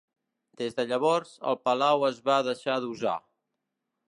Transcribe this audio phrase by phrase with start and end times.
[0.61, 3.19] Des de llavors, el palau es va deixar d"usar.